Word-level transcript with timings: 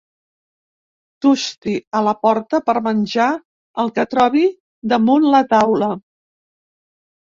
Tusti 1.25 1.75
a 1.99 2.01
la 2.07 2.13
porta 2.27 2.61
per 2.69 2.75
menjar 2.89 3.27
el 3.85 3.93
que 3.99 4.07
trobi 4.15 4.45
damunt 4.95 5.29
la 5.37 5.43
taula. 5.53 5.95